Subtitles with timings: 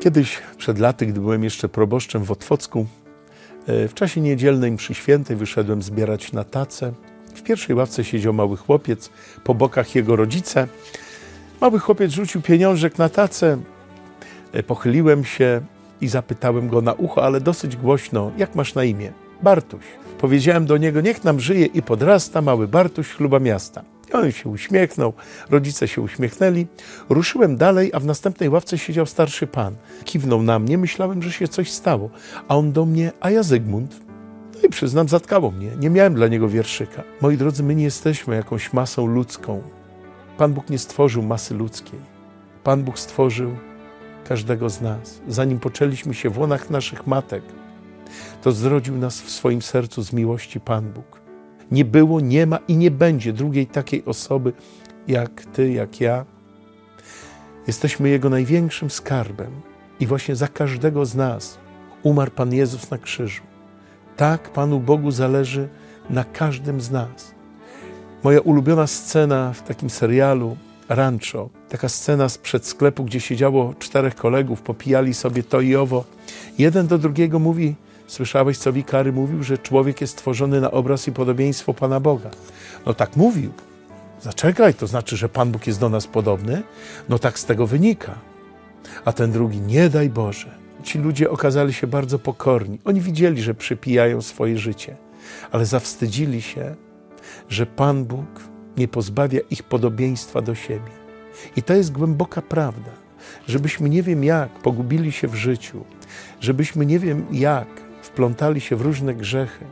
[0.00, 2.86] Kiedyś, przed laty, gdy byłem jeszcze proboszczem w Otwocku,
[3.66, 6.92] e, w czasie niedzielnej mszy świętej wyszedłem zbierać na tacę.
[7.34, 9.10] W pierwszej ławce siedział mały chłopiec,
[9.44, 10.68] po bokach jego rodzice.
[11.60, 13.58] Mały chłopiec rzucił pieniążek na tacę.
[14.52, 15.60] E, Pochyliłem się
[16.00, 19.12] i zapytałem go na ucho, ale dosyć głośno, jak masz na imię?
[19.42, 19.84] Bartuś.
[20.18, 23.93] Powiedziałem do niego, niech nam żyje i podrasta mały Bartuś chluba miasta.
[24.14, 25.12] On się uśmiechnął,
[25.50, 26.66] rodzice się uśmiechnęli.
[27.08, 29.74] Ruszyłem dalej, a w następnej ławce siedział starszy pan.
[30.04, 32.10] Kiwnął na mnie, myślałem, że się coś stało.
[32.48, 34.00] A on do mnie, a ja Zygmunt.
[34.54, 35.70] No i przyznam, zatkało mnie.
[35.78, 37.02] Nie miałem dla niego wierszyka.
[37.20, 39.62] Moi drodzy, my nie jesteśmy jakąś masą ludzką.
[40.38, 42.00] Pan Bóg nie stworzył masy ludzkiej.
[42.64, 43.50] Pan Bóg stworzył
[44.28, 45.20] każdego z nas.
[45.28, 47.42] Zanim poczęliśmy się w łonach naszych matek,
[48.42, 51.23] to zrodził nas w swoim sercu z miłości Pan Bóg.
[51.74, 54.52] Nie było, nie ma i nie będzie drugiej takiej osoby
[55.08, 56.24] jak Ty, jak ja.
[57.66, 59.50] Jesteśmy Jego największym skarbem
[60.00, 61.58] i właśnie za każdego z nas
[62.02, 63.42] umarł Pan Jezus na krzyżu.
[64.16, 65.68] Tak Panu Bogu zależy
[66.10, 67.34] na każdym z nas.
[68.24, 70.56] Moja ulubiona scena w takim serialu
[70.88, 76.04] Rancho, taka scena sprzed sklepu, gdzie siedziało czterech kolegów, popijali sobie to i owo.
[76.58, 77.74] Jeden do drugiego mówi,
[78.06, 82.30] słyszałeś co wikary mówił, że człowiek jest stworzony na obraz i podobieństwo Pana Boga.
[82.86, 83.52] No tak mówił.
[84.20, 86.62] Zaczekaj, to znaczy, że Pan Bóg jest do nas podobny?
[87.08, 88.14] No tak z tego wynika.
[89.04, 90.50] A ten drugi, nie daj Boże.
[90.82, 92.78] Ci ludzie okazali się bardzo pokorni.
[92.84, 94.96] Oni widzieli, że przypijają swoje życie,
[95.52, 96.74] ale zawstydzili się,
[97.48, 98.26] że Pan Bóg
[98.76, 100.90] nie pozbawia ich podobieństwa do siebie.
[101.56, 102.90] I to jest głęboka prawda,
[103.48, 105.84] żebyśmy nie wiem jak pogubili się w życiu,
[106.40, 107.68] żebyśmy nie wiem jak
[108.04, 109.64] wplątali się w różne grzechy,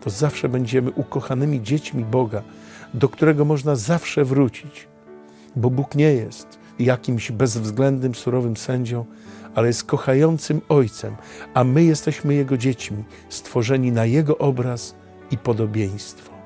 [0.00, 2.42] to zawsze będziemy ukochanymi dziećmi Boga,
[2.94, 4.88] do którego można zawsze wrócić,
[5.56, 9.04] bo Bóg nie jest jakimś bezwzględnym, surowym sędzią,
[9.54, 11.16] ale jest kochającym Ojcem,
[11.54, 14.94] a my jesteśmy Jego dziećmi, stworzeni na Jego obraz
[15.30, 16.41] i podobieństwo.